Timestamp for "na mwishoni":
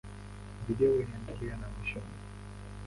1.57-2.11